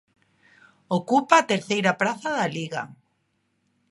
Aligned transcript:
Ocupa 0.97 1.33
a 1.37 1.47
terceira 1.51 1.97
praza 2.01 2.29
da 2.37 2.47
Liga. 2.57 2.83